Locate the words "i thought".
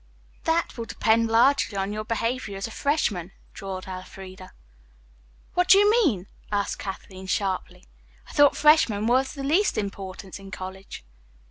8.27-8.57